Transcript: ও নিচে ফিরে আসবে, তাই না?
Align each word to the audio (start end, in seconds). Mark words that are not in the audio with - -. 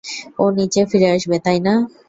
ও 0.39 0.53
নিচে 0.57 0.81
ফিরে 0.89 1.07
আসবে, 1.15 1.37
তাই 1.45 1.59
না? 1.65 1.73